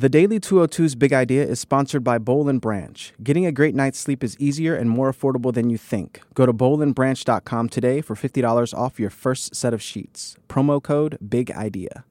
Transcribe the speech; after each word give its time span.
The 0.00 0.08
Daily 0.08 0.40
202's 0.40 0.94
Big 0.94 1.12
Idea 1.12 1.44
is 1.44 1.60
sponsored 1.60 2.02
by 2.02 2.16
Boll 2.16 2.48
and 2.48 2.58
Branch. 2.58 3.12
Getting 3.22 3.44
a 3.44 3.52
great 3.52 3.74
night's 3.74 3.98
sleep 3.98 4.24
is 4.24 4.34
easier 4.40 4.74
and 4.74 4.88
more 4.88 5.12
affordable 5.12 5.52
than 5.52 5.68
you 5.68 5.76
think. 5.76 6.22
Go 6.32 6.46
to 6.46 6.54
bollandbranch.com 6.54 7.68
today 7.68 8.00
for 8.00 8.14
$50 8.14 8.72
off 8.72 8.98
your 8.98 9.10
first 9.10 9.54
set 9.54 9.74
of 9.74 9.82
sheets. 9.82 10.38
Promo 10.48 10.82
code 10.82 11.18
BIG 11.28 11.50
IDEA. 11.50 12.04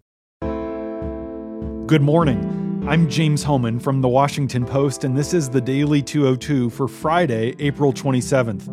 Good 1.88 2.04
morning. 2.04 2.86
I'm 2.88 3.10
James 3.10 3.42
Hohmann 3.42 3.80
from 3.80 4.02
The 4.02 4.08
Washington 4.08 4.68
Post, 4.68 5.04
and 5.04 5.18
this 5.18 5.34
is 5.34 5.50
the 5.50 5.60
Daily 5.60 6.04
202 6.04 6.70
for 6.70 6.88
Friday, 6.88 7.56
April 7.58 7.92
27th. 7.92 8.68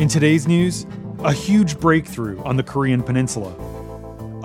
In 0.00 0.08
today's 0.08 0.48
news, 0.48 0.84
a 1.20 1.32
huge 1.32 1.78
breakthrough 1.78 2.42
on 2.42 2.56
the 2.56 2.64
Korean 2.64 3.04
Peninsula 3.04 3.54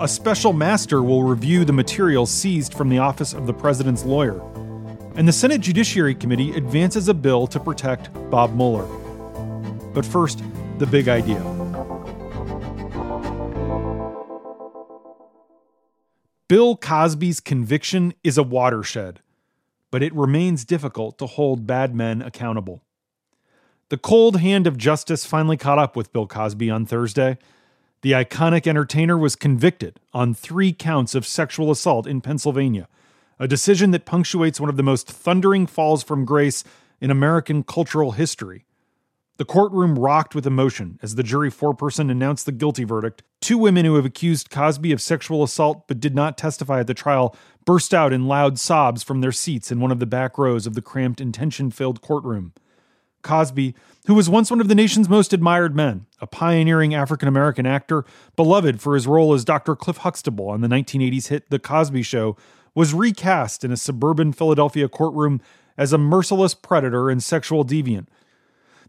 a 0.02 0.08
special 0.08 0.52
master 0.52 1.00
will 1.00 1.22
review 1.22 1.64
the 1.64 1.72
materials 1.72 2.28
seized 2.28 2.74
from 2.74 2.88
the 2.88 2.98
office 2.98 3.32
of 3.32 3.46
the 3.46 3.54
president's 3.54 4.04
lawyer. 4.04 4.42
And 5.14 5.28
the 5.28 5.32
Senate 5.32 5.60
Judiciary 5.60 6.16
Committee 6.16 6.56
advances 6.56 7.06
a 7.06 7.14
bill 7.14 7.46
to 7.46 7.60
protect 7.60 8.12
Bob 8.28 8.52
Mueller. 8.52 8.84
But 9.94 10.04
first, 10.04 10.42
the 10.78 10.86
big 10.86 11.06
idea. 11.06 11.40
Bill 16.48 16.76
Cosby's 16.76 17.38
conviction 17.38 18.12
is 18.24 18.36
a 18.36 18.42
watershed, 18.42 19.20
but 19.92 20.02
it 20.02 20.12
remains 20.14 20.64
difficult 20.64 21.16
to 21.18 21.26
hold 21.26 21.64
bad 21.64 21.94
men 21.94 22.22
accountable. 22.22 22.82
The 23.88 23.98
cold 23.98 24.40
hand 24.40 24.66
of 24.66 24.76
justice 24.76 25.24
finally 25.24 25.56
caught 25.56 25.78
up 25.78 25.94
with 25.94 26.12
Bill 26.12 26.26
Cosby 26.26 26.70
on 26.70 26.86
Thursday 26.86 27.38
the 28.02 28.12
iconic 28.12 28.66
entertainer 28.66 29.16
was 29.16 29.36
convicted 29.36 30.00
on 30.12 30.34
three 30.34 30.72
counts 30.72 31.14
of 31.14 31.26
sexual 31.26 31.70
assault 31.70 32.06
in 32.06 32.20
Pennsylvania, 32.20 32.88
a 33.38 33.48
decision 33.48 33.92
that 33.92 34.04
punctuates 34.04 34.60
one 34.60 34.68
of 34.68 34.76
the 34.76 34.82
most 34.82 35.08
thundering 35.08 35.66
falls 35.66 36.02
from 36.02 36.24
grace 36.24 36.64
in 37.00 37.10
American 37.10 37.62
cultural 37.62 38.12
history. 38.12 38.66
The 39.36 39.44
courtroom 39.44 39.98
rocked 39.98 40.34
with 40.34 40.46
emotion 40.46 40.98
as 41.00 41.14
the 41.14 41.22
jury 41.22 41.50
foreperson 41.50 42.10
announced 42.10 42.44
the 42.44 42.52
guilty 42.52 42.84
verdict. 42.84 43.22
Two 43.40 43.56
women 43.56 43.84
who 43.84 43.94
have 43.94 44.04
accused 44.04 44.50
Cosby 44.50 44.92
of 44.92 45.00
sexual 45.00 45.42
assault 45.42 45.88
but 45.88 46.00
did 46.00 46.14
not 46.14 46.36
testify 46.36 46.80
at 46.80 46.86
the 46.86 46.94
trial 46.94 47.34
burst 47.64 47.94
out 47.94 48.12
in 48.12 48.26
loud 48.26 48.58
sobs 48.58 49.02
from 49.02 49.20
their 49.20 49.32
seats 49.32 49.72
in 49.72 49.80
one 49.80 49.90
of 49.90 50.00
the 50.00 50.06
back 50.06 50.38
rows 50.38 50.66
of 50.66 50.74
the 50.74 50.82
cramped 50.82 51.20
and 51.20 51.32
tension 51.32 51.70
filled 51.70 52.02
courtroom. 52.02 52.52
Cosby, 53.22 53.74
who 54.06 54.14
was 54.14 54.28
once 54.28 54.50
one 54.50 54.60
of 54.60 54.68
the 54.68 54.74
nation's 54.74 55.08
most 55.08 55.32
admired 55.32 55.74
men, 55.74 56.06
a 56.20 56.26
pioneering 56.26 56.94
African 56.94 57.28
American 57.28 57.66
actor, 57.66 58.04
beloved 58.36 58.80
for 58.80 58.94
his 58.94 59.06
role 59.06 59.32
as 59.32 59.44
Dr. 59.44 59.76
Cliff 59.76 59.98
Huxtable 59.98 60.48
on 60.48 60.60
the 60.60 60.68
1980s 60.68 61.28
hit 61.28 61.50
The 61.50 61.58
Cosby 61.58 62.02
Show, 62.02 62.36
was 62.74 62.94
recast 62.94 63.64
in 63.64 63.72
a 63.72 63.76
suburban 63.76 64.32
Philadelphia 64.32 64.88
courtroom 64.88 65.40
as 65.76 65.92
a 65.92 65.98
merciless 65.98 66.54
predator 66.54 67.10
and 67.10 67.22
sexual 67.22 67.64
deviant. 67.64 68.06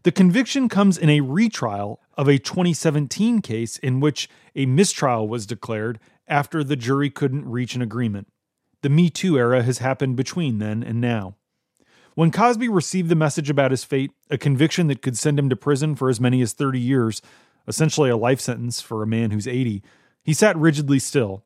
The 0.02 0.12
conviction 0.12 0.68
comes 0.68 0.98
in 0.98 1.08
a 1.08 1.22
retrial 1.22 2.00
of 2.16 2.28
a 2.28 2.38
2017 2.38 3.40
case 3.40 3.78
in 3.78 4.00
which 4.00 4.28
a 4.54 4.66
mistrial 4.66 5.28
was 5.28 5.46
declared 5.46 5.98
after 6.28 6.62
the 6.62 6.76
jury 6.76 7.10
couldn't 7.10 7.48
reach 7.48 7.74
an 7.74 7.82
agreement. 7.82 8.28
The 8.82 8.90
Me 8.90 9.08
Too 9.08 9.38
era 9.38 9.62
has 9.62 9.78
happened 9.78 10.16
between 10.16 10.58
then 10.58 10.82
and 10.82 11.00
now. 11.00 11.36
When 12.14 12.30
Cosby 12.30 12.68
received 12.68 13.08
the 13.08 13.16
message 13.16 13.50
about 13.50 13.72
his 13.72 13.82
fate, 13.82 14.12
a 14.30 14.38
conviction 14.38 14.86
that 14.86 15.02
could 15.02 15.18
send 15.18 15.38
him 15.38 15.48
to 15.50 15.56
prison 15.56 15.96
for 15.96 16.08
as 16.08 16.20
many 16.20 16.40
as 16.42 16.52
30 16.52 16.78
years, 16.78 17.20
essentially 17.66 18.08
a 18.08 18.16
life 18.16 18.40
sentence 18.40 18.80
for 18.80 19.02
a 19.02 19.06
man 19.06 19.32
who's 19.32 19.48
80, 19.48 19.82
he 20.22 20.32
sat 20.32 20.56
rigidly 20.56 21.00
still. 21.00 21.44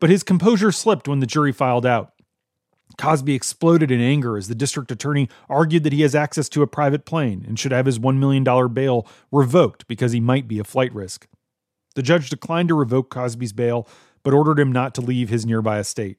But 0.00 0.10
his 0.10 0.24
composure 0.24 0.72
slipped 0.72 1.06
when 1.06 1.20
the 1.20 1.26
jury 1.26 1.52
filed 1.52 1.86
out. 1.86 2.12
Cosby 2.98 3.34
exploded 3.34 3.90
in 3.90 4.00
anger 4.00 4.36
as 4.36 4.48
the 4.48 4.54
district 4.54 4.90
attorney 4.90 5.28
argued 5.48 5.84
that 5.84 5.92
he 5.92 6.02
has 6.02 6.14
access 6.14 6.48
to 6.50 6.62
a 6.62 6.66
private 6.66 7.04
plane 7.04 7.44
and 7.46 7.58
should 7.58 7.72
have 7.72 7.86
his 7.86 7.98
$1 7.98 8.18
million 8.18 8.44
bail 8.72 9.06
revoked 9.30 9.86
because 9.86 10.12
he 10.12 10.20
might 10.20 10.48
be 10.48 10.58
a 10.58 10.64
flight 10.64 10.92
risk. 10.92 11.28
The 11.94 12.02
judge 12.02 12.30
declined 12.30 12.68
to 12.68 12.74
revoke 12.74 13.10
Cosby's 13.10 13.52
bail, 13.52 13.88
but 14.24 14.34
ordered 14.34 14.58
him 14.58 14.72
not 14.72 14.94
to 14.96 15.00
leave 15.00 15.28
his 15.28 15.46
nearby 15.46 15.78
estate. 15.78 16.18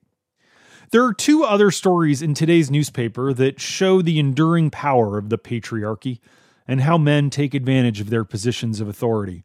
There 0.92 1.04
are 1.04 1.14
two 1.14 1.44
other 1.44 1.72
stories 1.72 2.22
in 2.22 2.34
today's 2.34 2.70
newspaper 2.70 3.34
that 3.34 3.60
show 3.60 4.02
the 4.02 4.20
enduring 4.20 4.70
power 4.70 5.18
of 5.18 5.30
the 5.30 5.38
patriarchy 5.38 6.20
and 6.68 6.82
how 6.82 6.98
men 6.98 7.30
take 7.30 7.54
advantage 7.54 8.00
of 8.00 8.10
their 8.10 8.24
positions 8.24 8.80
of 8.80 8.88
authority. 8.88 9.44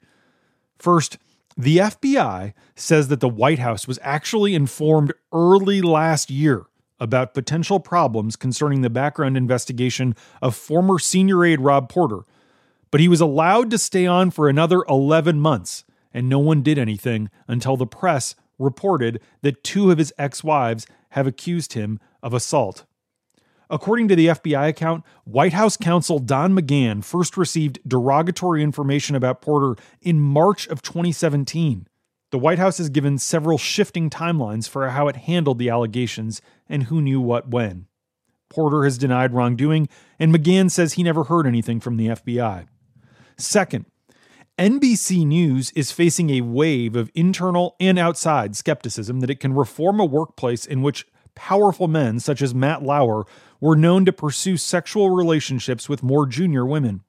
First, 0.78 1.18
the 1.56 1.78
FBI 1.78 2.54
says 2.74 3.08
that 3.08 3.20
the 3.20 3.28
White 3.28 3.58
House 3.58 3.86
was 3.86 3.98
actually 4.02 4.54
informed 4.54 5.12
early 5.32 5.82
last 5.82 6.30
year 6.30 6.66
about 6.98 7.34
potential 7.34 7.80
problems 7.80 8.36
concerning 8.36 8.82
the 8.82 8.90
background 8.90 9.36
investigation 9.36 10.14
of 10.42 10.54
former 10.54 10.98
senior 10.98 11.44
aide 11.44 11.60
Rob 11.60 11.88
Porter, 11.88 12.20
but 12.90 13.00
he 13.00 13.08
was 13.08 13.20
allowed 13.20 13.70
to 13.70 13.78
stay 13.78 14.06
on 14.06 14.30
for 14.30 14.48
another 14.48 14.84
11 14.88 15.40
months, 15.40 15.84
and 16.12 16.28
no 16.28 16.38
one 16.38 16.62
did 16.62 16.78
anything 16.78 17.30
until 17.48 17.76
the 17.76 17.86
press 17.86 18.34
reported 18.60 19.20
that 19.42 19.64
two 19.64 19.90
of 19.90 19.98
his 19.98 20.12
ex 20.18 20.44
wives 20.44 20.86
have 21.10 21.26
accused 21.26 21.72
him 21.72 21.98
of 22.22 22.32
assault. 22.32 22.84
According 23.68 24.08
to 24.08 24.16
the 24.16 24.26
FBI 24.26 24.68
account, 24.68 25.04
White 25.24 25.52
House 25.52 25.76
counsel 25.76 26.18
Don 26.18 26.56
McGahn 26.56 27.04
first 27.04 27.36
received 27.36 27.78
derogatory 27.86 28.62
information 28.62 29.14
about 29.14 29.40
Porter 29.40 29.80
in 30.00 30.20
March 30.20 30.66
of 30.66 30.82
2017. 30.82 31.86
The 32.32 32.38
White 32.38 32.58
House 32.58 32.78
has 32.78 32.88
given 32.88 33.18
several 33.18 33.58
shifting 33.58 34.10
timelines 34.10 34.68
for 34.68 34.88
how 34.88 35.08
it 35.08 35.16
handled 35.16 35.58
the 35.58 35.70
allegations 35.70 36.40
and 36.68 36.84
who 36.84 37.00
knew 37.00 37.20
what 37.20 37.48
when. 37.48 37.86
Porter 38.48 38.82
has 38.84 38.98
denied 38.98 39.32
wrongdoing, 39.32 39.88
and 40.18 40.34
McGahn 40.34 40.70
says 40.70 40.94
he 40.94 41.04
never 41.04 41.24
heard 41.24 41.46
anything 41.46 41.78
from 41.78 41.96
the 41.96 42.08
FBI. 42.08 42.66
Second, 43.36 43.86
NBC 44.60 45.26
News 45.26 45.70
is 45.70 45.90
facing 45.90 46.28
a 46.28 46.42
wave 46.42 46.94
of 46.94 47.10
internal 47.14 47.76
and 47.80 47.98
outside 47.98 48.54
skepticism 48.54 49.20
that 49.20 49.30
it 49.30 49.40
can 49.40 49.54
reform 49.54 49.98
a 49.98 50.04
workplace 50.04 50.66
in 50.66 50.82
which 50.82 51.06
powerful 51.34 51.88
men 51.88 52.20
such 52.20 52.42
as 52.42 52.54
Matt 52.54 52.82
Lauer 52.82 53.24
were 53.58 53.74
known 53.74 54.04
to 54.04 54.12
pursue 54.12 54.58
sexual 54.58 55.08
relationships 55.08 55.88
with 55.88 56.02
more 56.02 56.26
junior 56.26 56.66
women. 56.66 57.00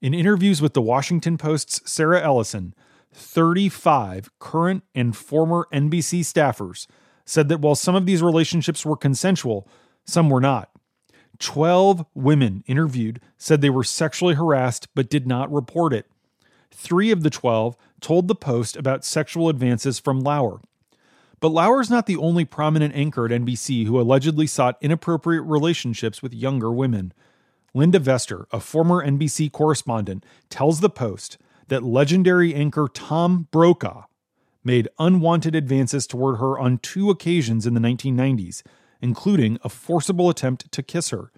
In 0.00 0.12
interviews 0.12 0.60
with 0.60 0.74
the 0.74 0.82
Washington 0.82 1.38
Post's 1.38 1.88
Sarah 1.88 2.20
Ellison, 2.20 2.74
35 3.14 4.36
current 4.40 4.82
and 4.92 5.16
former 5.16 5.68
NBC 5.72 6.22
staffers 6.22 6.88
said 7.24 7.48
that 7.48 7.60
while 7.60 7.76
some 7.76 7.94
of 7.94 8.06
these 8.06 8.24
relationships 8.24 8.84
were 8.84 8.96
consensual, 8.96 9.68
some 10.04 10.28
were 10.28 10.40
not. 10.40 10.68
12 11.38 12.04
women 12.12 12.64
interviewed 12.66 13.20
said 13.38 13.60
they 13.60 13.70
were 13.70 13.84
sexually 13.84 14.34
harassed 14.34 14.88
but 14.96 15.08
did 15.08 15.28
not 15.28 15.52
report 15.52 15.92
it. 15.92 16.06
Three 16.72 17.10
of 17.10 17.22
the 17.22 17.30
12 17.30 17.76
told 18.00 18.28
the 18.28 18.34
Post 18.34 18.76
about 18.76 19.04
sexual 19.04 19.48
advances 19.48 19.98
from 19.98 20.20
Lauer. 20.20 20.60
But 21.38 21.50
Lauer 21.50 21.80
is 21.80 21.90
not 21.90 22.06
the 22.06 22.16
only 22.16 22.44
prominent 22.44 22.94
anchor 22.94 23.26
at 23.26 23.32
NBC 23.32 23.86
who 23.86 24.00
allegedly 24.00 24.46
sought 24.46 24.78
inappropriate 24.80 25.44
relationships 25.44 26.22
with 26.22 26.32
younger 26.32 26.72
women. 26.72 27.12
Linda 27.74 27.98
Vester, 27.98 28.44
a 28.52 28.60
former 28.60 29.04
NBC 29.04 29.50
correspondent, 29.50 30.24
tells 30.50 30.80
the 30.80 30.90
Post 30.90 31.38
that 31.68 31.82
legendary 31.82 32.54
anchor 32.54 32.88
Tom 32.92 33.48
Brokaw 33.50 34.04
made 34.64 34.88
unwanted 34.98 35.54
advances 35.54 36.06
toward 36.06 36.38
her 36.38 36.58
on 36.58 36.78
two 36.78 37.10
occasions 37.10 37.66
in 37.66 37.74
the 37.74 37.80
1990s, 37.80 38.62
including 39.00 39.58
a 39.62 39.68
forcible 39.68 40.30
attempt 40.30 40.70
to 40.70 40.82
kiss 40.82 41.10
her. 41.10 41.32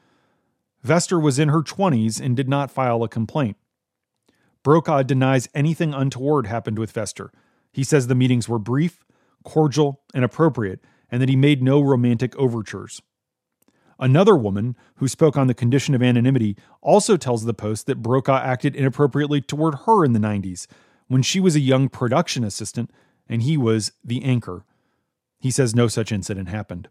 Vester 0.85 1.21
was 1.21 1.39
in 1.39 1.49
her 1.49 1.63
20s 1.63 2.21
and 2.21 2.37
did 2.37 2.49
not 2.49 2.71
file 2.71 3.03
a 3.03 3.09
complaint. 3.09 3.57
Brokaw 4.65 5.03
denies 5.05 5.49
anything 5.55 5.95
untoward 5.95 6.49
happened 6.49 6.79
with 6.79 6.93
Vester. 6.93 7.29
He 7.71 7.85
says 7.85 8.09
the 8.09 8.15
meetings 8.17 8.49
were 8.49 8.59
brief, 8.59 9.05
cordial, 9.45 10.01
and 10.13 10.25
appropriate, 10.25 10.81
and 11.11 11.23
that 11.23 11.29
he 11.29 11.37
made 11.37 11.63
no 11.63 11.81
romantic 11.81 12.35
overtures. 12.37 13.01
Another 14.01 14.35
woman, 14.35 14.75
who 14.97 15.07
spoke 15.07 15.37
on 15.37 15.47
the 15.47 15.55
condition 15.55 15.95
of 15.95 16.03
anonymity, 16.03 16.57
also 16.81 17.17
tells 17.17 17.45
the 17.45 17.55
Post 17.55 17.87
that 17.87 18.03
Brokaw 18.03 18.39
acted 18.39 18.75
inappropriately 18.75 19.41
toward 19.41 19.75
her 19.87 20.05
in 20.05 20.15
the 20.15 20.19
90s, 20.19 20.67
when 21.07 21.23
she 21.23 21.39
was 21.39 21.55
a 21.55 21.61
young 21.61 21.89
production 21.89 22.43
assistant 22.43 22.91
and 23.29 23.43
he 23.43 23.57
was 23.57 23.93
the 24.03 24.25
anchor. 24.25 24.65
He 25.39 25.51
says 25.51 25.75
no 25.75 25.89
such 25.89 26.11
incident 26.11 26.49
happened. 26.49 26.89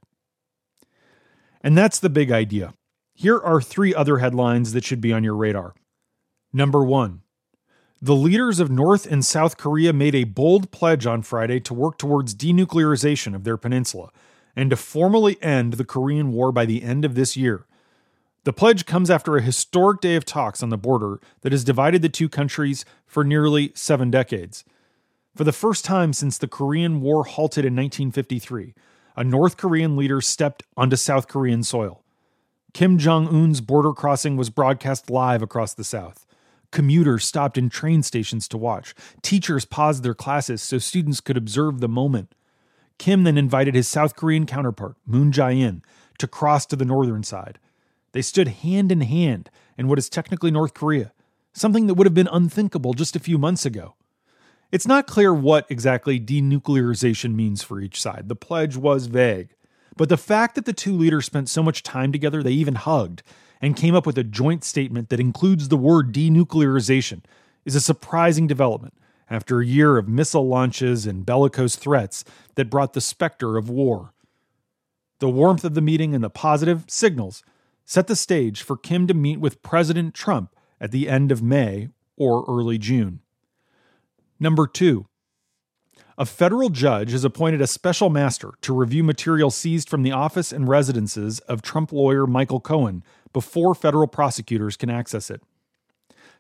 And 1.62 1.77
that's 1.77 2.00
the 2.00 2.09
big 2.09 2.31
idea. 2.31 2.74
Here 3.13 3.39
are 3.39 3.62
three 3.62 3.94
other 3.94 4.19
headlines 4.19 4.74
that 4.74 4.86
should 4.86 5.01
be 5.01 5.12
on 5.12 5.24
your 5.24 5.36
radar. 5.36 5.74
Number 6.51 6.83
one 6.83 7.22
the 8.03 8.15
leaders 8.17 8.59
of 8.59 8.69
North 8.69 9.05
and 9.09 9.23
South 9.23 9.55
Korea 9.55 9.94
made 9.94 10.13
a 10.13 10.25
bold 10.25 10.71
pledge 10.71 11.05
on 11.05 11.21
Friday 11.21 11.61
to 11.61 11.73
work 11.73 11.97
towards 11.97 12.35
denuclearization 12.35 13.33
of 13.33 13.45
their 13.45 13.55
peninsula 13.55 14.11
and 14.57 14.69
to 14.71 14.75
formally 14.75 15.41
end 15.41 15.75
the 15.75 15.85
Korean 15.85 16.33
War 16.33 16.51
by 16.51 16.65
the 16.65 16.83
end 16.83 17.05
of 17.05 17.15
this 17.15 17.38
year. 17.38 17.65
The 18.44 18.51
pledge 18.51 18.85
comes 18.85 19.09
after 19.09 19.38
a 19.38 19.41
historic 19.41 20.01
day 20.01 20.17
of 20.17 20.25
talks 20.25 20.61
on 20.61 20.67
the 20.67 20.77
border 20.77 21.21
that 21.44 21.53
has 21.53 21.63
divided 21.63 22.01
the 22.01 22.09
two 22.09 22.27
countries 22.27 22.83
for 23.05 23.23
nearly 23.23 23.71
seven 23.73 24.11
decades. 24.11 24.65
For 25.33 25.45
the 25.45 25.53
first 25.53 25.85
time 25.85 26.11
since 26.11 26.38
the 26.38 26.49
Korean 26.49 26.99
War 26.99 27.23
halted 27.23 27.63
in 27.63 27.73
1953, 27.73 28.73
a 29.15 29.23
North 29.23 29.56
Korean 29.56 29.95
leader 29.95 30.19
stepped 30.19 30.63
onto 30.75 30.97
South 30.97 31.29
Korean 31.29 31.63
soil. 31.63 32.03
Kim 32.73 32.97
Jong 32.97 33.29
un's 33.29 33.61
border 33.61 33.94
crossing 33.94 34.35
was 34.35 34.49
broadcast 34.49 35.09
live 35.09 35.41
across 35.41 35.73
the 35.73 35.85
South. 35.85 36.25
Commuters 36.73 37.23
stopped 37.23 37.55
in 37.57 37.69
train 37.69 38.01
stations 38.01 38.47
to 38.47 38.57
watch. 38.57 38.95
Teachers 39.21 39.63
paused 39.63 40.01
their 40.01 40.15
classes 40.15 40.59
so 40.61 40.79
students 40.79 41.21
could 41.21 41.37
observe 41.37 41.79
the 41.79 41.87
moment. 41.87 42.33
Kim 42.97 43.23
then 43.23 43.37
invited 43.37 43.75
his 43.75 43.87
South 43.87 44.15
Korean 44.15 44.47
counterpart, 44.47 44.95
Moon 45.05 45.31
Jae-in, 45.31 45.83
to 46.17 46.27
cross 46.27 46.65
to 46.65 46.75
the 46.75 46.83
northern 46.83 47.21
side. 47.21 47.59
They 48.11 48.23
stood 48.23 48.47
hand 48.47 48.91
in 48.91 49.01
hand 49.01 49.51
in 49.77 49.87
what 49.87 49.99
is 49.99 50.09
technically 50.09 50.49
North 50.49 50.73
Korea, 50.73 51.13
something 51.53 51.85
that 51.85 51.93
would 51.93 52.07
have 52.07 52.15
been 52.15 52.27
unthinkable 52.31 52.93
just 52.93 53.15
a 53.15 53.19
few 53.19 53.37
months 53.37 53.67
ago. 53.67 53.93
It's 54.71 54.87
not 54.87 55.05
clear 55.05 55.31
what 55.31 55.69
exactly 55.69 56.19
denuclearization 56.19 57.35
means 57.35 57.61
for 57.61 57.79
each 57.79 58.01
side. 58.01 58.29
The 58.29 58.35
pledge 58.35 58.75
was 58.75 59.05
vague. 59.05 59.53
But 59.95 60.09
the 60.09 60.17
fact 60.17 60.55
that 60.55 60.65
the 60.65 60.73
two 60.73 60.97
leaders 60.97 61.25
spent 61.25 61.49
so 61.49 61.61
much 61.61 61.83
time 61.83 62.11
together, 62.11 62.41
they 62.41 62.51
even 62.53 62.73
hugged, 62.75 63.21
and 63.63 63.77
came 63.77 63.95
up 63.95 64.06
with 64.06 64.18
a 64.18 64.25
joint 64.25 64.62
statement 64.62 65.07
that 65.07 65.21
includes 65.21 65.69
the 65.69 65.77
word 65.77 66.13
denuclearization, 66.13 67.21
is 67.63 67.75
a 67.75 67.81
surprising 67.81 68.45
development 68.45 68.94
after 69.30 69.62
a 69.62 69.65
year 69.65 69.98
of 69.98 70.06
missile 70.06 70.45
launches 70.45 71.06
and 71.06 71.25
bellicose 71.25 71.77
threats 71.77 72.25
that 72.56 72.69
brought 72.69 72.92
the 72.92 73.00
specter 73.00 73.56
of 73.56 73.69
war. 73.69 74.13
The 75.19 75.30
warmth 75.30 75.63
of 75.63 75.75
the 75.75 75.81
meeting 75.81 76.13
and 76.13 76.21
the 76.21 76.30
positive 76.30 76.83
signals 76.89 77.42
set 77.86 78.07
the 78.07 78.18
stage 78.18 78.62
for 78.62 78.75
Kim 78.75 79.07
to 79.07 79.13
meet 79.13 79.39
with 79.39 79.63
President 79.63 80.13
Trump 80.13 80.54
at 80.81 80.92
the 80.92 81.07
end 81.07 81.31
of 81.31 81.42
May 81.42 81.88
or 82.18 82.44
early 82.50 82.77
June. 82.77 83.21
Number 84.42 84.68
two, 84.68 85.07
a 86.18 86.25
federal 86.25 86.69
judge 86.69 87.12
has 87.12 87.25
appointed 87.25 87.62
a 87.62 87.68
special 87.68 88.10
master 88.10 88.54
to 88.62 88.74
review 88.74 89.04
material 89.04 89.50
seized 89.50 89.89
from 89.89 90.04
the 90.04 90.12
office 90.12 90.51
and 90.51 90.68
residences 90.68 91.39
of 91.42 91.62
Trump 91.62 91.92
lawyer 91.92 92.27
Michael 92.27 92.60
Cohen 92.60 93.04
before 93.31 93.74
federal 93.74 94.07
prosecutors 94.07 94.77
can 94.77 94.89
access 94.89 95.30
it. 95.31 95.42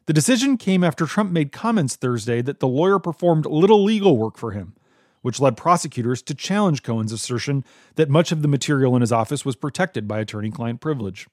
The 0.05 0.13
decision 0.13 0.57
came 0.57 0.83
after 0.83 1.05
Trump 1.05 1.31
made 1.31 1.51
comments 1.51 1.95
Thursday 1.95 2.41
that 2.41 2.59
the 2.59 2.67
lawyer 2.67 2.99
performed 2.99 3.45
little 3.45 3.83
legal 3.83 4.17
work 4.17 4.37
for 4.37 4.51
him, 4.51 4.75
which 5.21 5.39
led 5.39 5.57
prosecutors 5.57 6.21
to 6.23 6.35
challenge 6.35 6.83
Cohen's 6.83 7.13
assertion 7.13 7.63
that 7.95 8.09
much 8.09 8.31
of 8.31 8.41
the 8.41 8.47
material 8.47 8.95
in 8.95 9.01
his 9.01 9.13
office 9.13 9.45
was 9.45 9.55
protected 9.55 10.07
by 10.07 10.19
attorney 10.19 10.51
client 10.51 10.81
privilege. 10.81 11.27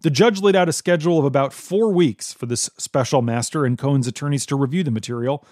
The 0.00 0.10
judge 0.10 0.40
laid 0.40 0.56
out 0.56 0.68
a 0.68 0.72
schedule 0.72 1.18
of 1.18 1.24
about 1.24 1.52
four 1.52 1.92
weeks 1.92 2.32
for 2.32 2.46
this 2.46 2.70
special 2.78 3.22
master 3.22 3.64
and 3.64 3.76
Cohen's 3.76 4.06
attorneys 4.06 4.46
to 4.46 4.56
review 4.56 4.82
the 4.82 4.90
material, 4.90 5.44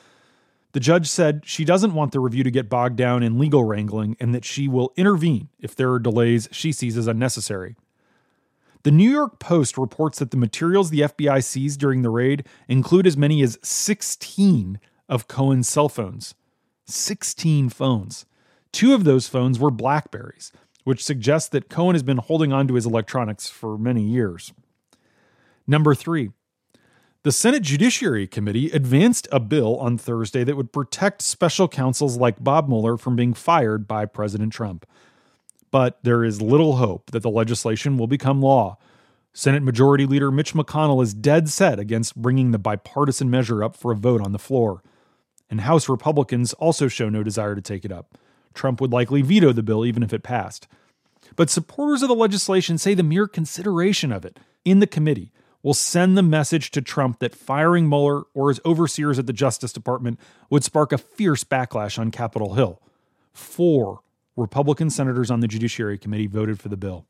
the 0.73 0.81
judge 0.81 1.09
said 1.09 1.43
she 1.45 1.65
doesn't 1.65 1.95
want 1.95 2.13
the 2.13 2.21
review 2.21 2.45
to 2.45 2.51
get 2.51 2.69
bogged 2.69 2.97
down 2.97 3.23
in 3.23 3.39
legal 3.39 3.65
wrangling 3.65 4.17
and 4.21 4.35
that 4.35 4.45
she 4.45 4.69
will 4.69 4.93
intervene 4.97 5.49
if 5.59 5.75
there 5.75 5.91
are 5.93 5.99
delays 5.99 6.49
she 6.53 6.73
sees 6.73 6.97
as 6.97 7.07
unnecessary. 7.07 7.77
The 8.83 8.91
New 8.91 9.11
York 9.11 9.39
Post 9.39 9.77
reports 9.77 10.19
that 10.21 10.31
the 10.31 10.37
materials 10.37 10.91
the 10.91 11.01
FBI 11.01 11.45
seized 11.45 11.81
during 11.81 12.03
the 12.03 12.09
raid 12.11 12.47
include 12.67 13.07
as 13.07 13.17
many 13.17 13.43
as 13.43 13.59
16 13.63 14.81
of 15.09 15.29
Cohen's 15.29 15.69
cell 15.69 15.89
phones. 15.89 16.35
16 16.87 17.69
phones. 17.69 18.25
Two 18.73 18.95
of 18.95 19.05
those 19.05 19.29
phones 19.29 19.59
were 19.59 19.71
Blackberries, 19.71 20.53
which 20.85 21.05
suggests 21.05 21.49
that 21.51 21.69
Cohen 21.69 21.95
has 21.95 22.03
been 22.03 22.19
holding 22.19 22.53
on 22.53 22.69
to 22.69 22.75
his 22.75 22.87
electronics 22.87 23.49
for 23.49 23.77
many 23.77 24.03
years. 24.03 24.53
Number 25.67 25.95
three, 25.95 26.31
the 27.23 27.33
Senate 27.33 27.63
Judiciary 27.63 28.27
Committee 28.27 28.71
advanced 28.71 29.29
a 29.31 29.39
bill 29.39 29.77
on 29.77 29.99
Thursday 29.99 30.43
that 30.43 30.57
would 30.57 30.73
protect 30.73 31.21
special 31.21 31.69
counsels 31.69 32.17
like 32.17 32.43
Bob 32.43 32.67
Mueller 32.67 32.97
from 32.97 33.15
being 33.15 33.35
fired 33.35 33.87
by 33.87 34.07
President 34.07 34.55
Trump. 34.55 34.87
But 35.71 35.99
there 36.03 36.25
is 36.25 36.41
little 36.41 36.77
hope 36.77 37.11
that 37.11 37.23
the 37.23 37.31
legislation 37.31 37.99
will 37.99 38.07
become 38.07 38.41
law. 38.41 38.79
Senate 39.35 39.63
Majority 39.63 40.07
Leader 40.07 40.31
Mitch 40.31 40.55
McConnell 40.55 41.03
is 41.03 41.13
dead 41.13 41.51
set 41.51 41.79
against 41.79 42.17
bringing 42.17 42.53
the 42.53 42.59
bipartisan 42.59 43.31
measure 43.31 43.63
up 43.63 43.77
for 43.77 43.93
a 43.93 43.97
vote 43.97 44.23
on 44.23 44.33
the 44.33 44.39
floor. 44.39 44.83
And 45.51 45.61
House 45.61 45.91
Republicans 45.91 46.55
also 46.55 46.89
show 46.89 47.11
no 47.11 47.23
desire 47.23 47.55
to 47.55 47.61
take 47.61 47.85
it 47.85 47.93
up. 47.93 48.17
Trump 48.55 48.81
would 48.81 48.93
likely 48.93 49.21
veto 49.21 49.53
the 49.53 49.63
bill 49.63 49.85
even 49.85 50.03
if 50.03 50.15
it 50.15 50.23
passed. 50.23 50.67
But 51.37 51.51
supporters 51.51 52.03
of 52.03 52.09
the 52.09 52.15
legislation 52.15 52.79
say 52.79 52.95
the 52.95 53.03
mere 53.03 53.29
consideration 53.29 54.11
of 54.11 54.25
it 54.25 54.41
in 54.65 54.81
the 54.81 54.87
committee 54.87 55.33
will 55.63 55.75
send 55.75 56.17
the 56.17 56.23
message 56.23 56.71
to 56.71 56.81
Trump 56.81 57.19
that 57.19 57.35
firing 57.35 57.89
Mueller 57.89 58.23
or 58.35 58.49
his 58.49 58.61
overseers 58.65 59.19
at 59.19 59.27
the 59.27 59.33
Justice 59.33 59.73
Department 59.73 60.19
would 60.49 60.65
spark 60.65 60.93
a 60.93 60.99
fierce 60.99 61.45
backlash 61.45 61.99
on 61.99 62.11
Capitol 62.11 62.55
Hill. 62.55 62.81
Four 63.33 64.01
Republican 64.37 64.91
senators 64.91 65.31
on 65.31 65.41
the 65.41 65.49
Judiciary 65.49 65.99
Committee 65.99 66.27
voted 66.27 66.59
for 66.59 66.69
the 66.69 66.77
bill. 66.77 67.07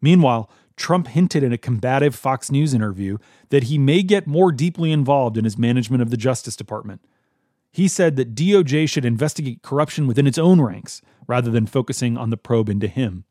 Meanwhile, 0.00 0.50
Trump 0.76 1.08
hinted 1.08 1.42
in 1.42 1.52
a 1.52 1.58
combative 1.58 2.14
Fox 2.14 2.50
News 2.50 2.74
interview 2.74 3.18
that 3.50 3.64
he 3.64 3.78
may 3.78 4.02
get 4.02 4.26
more 4.26 4.50
deeply 4.50 4.90
involved 4.90 5.36
in 5.36 5.44
his 5.44 5.58
management 5.58 6.02
of 6.02 6.10
the 6.10 6.16
Justice 6.16 6.56
Department. 6.56 7.02
He 7.70 7.88
said 7.88 8.16
that 8.16 8.34
DOJ 8.34 8.88
should 8.88 9.04
investigate 9.04 9.62
corruption 9.62 10.06
within 10.06 10.26
its 10.26 10.38
own 10.38 10.60
ranks 10.60 11.00
rather 11.26 11.50
than 11.50 11.66
focusing 11.66 12.16
on 12.16 12.30
the 12.30 12.36
probe 12.36 12.68
into 12.68 12.88
him. 12.88 13.24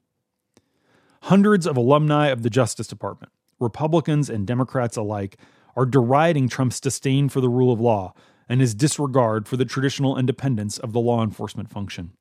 Hundreds 1.23 1.67
of 1.67 1.77
alumni 1.77 2.27
of 2.27 2.41
the 2.41 2.49
Justice 2.49 2.87
Department, 2.87 3.31
Republicans 3.61 4.29
and 4.29 4.45
Democrats 4.45 4.97
alike 4.97 5.37
are 5.75 5.85
deriding 5.85 6.49
Trump's 6.49 6.79
disdain 6.79 7.29
for 7.29 7.39
the 7.39 7.49
rule 7.49 7.71
of 7.71 7.79
law 7.79 8.13
and 8.49 8.59
his 8.59 8.75
disregard 8.75 9.47
for 9.47 9.55
the 9.55 9.63
traditional 9.63 10.17
independence 10.17 10.77
of 10.77 10.91
the 10.91 10.99
law 10.99 11.23
enforcement 11.23 11.69
function. 11.69 12.11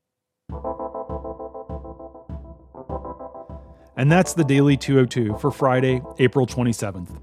And 3.97 4.11
that's 4.11 4.35
the 4.35 4.45
Daily 4.45 4.77
202 4.77 5.39
for 5.39 5.51
Friday, 5.51 6.01
April 6.19 6.47
27th. 6.47 7.21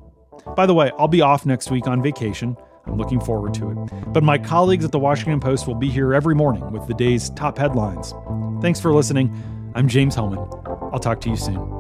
By 0.56 0.66
the 0.66 0.74
way, 0.74 0.92
I'll 0.98 1.08
be 1.08 1.22
off 1.22 1.46
next 1.46 1.72
week 1.72 1.88
on 1.88 2.02
vacation. 2.04 2.58
I'm 2.86 2.98
looking 2.98 3.20
forward 3.20 3.54
to 3.56 3.72
it. 3.72 4.14
But 4.14 4.24
my 4.24 4.38
colleagues 4.38 4.86
at 4.86 4.92
the 4.92 5.00
Washington 5.00 5.40
Post 5.40 5.68
will 5.68 5.76
be 5.76 5.90
here 5.90 6.14
every 6.14 6.36
morning 6.36 6.72
with 6.72 6.88
the 6.88 6.94
day's 6.94 7.30
top 7.32 7.58
headlines. 7.58 8.14
Thanks 8.62 8.80
for 8.80 8.94
listening. 8.94 9.32
I'm 9.76 9.88
James 9.88 10.16
Hohmann. 10.16 10.48
I'll 10.92 11.00
talk 11.00 11.22
to 11.22 11.30
you 11.30 11.36
soon. 11.36 11.77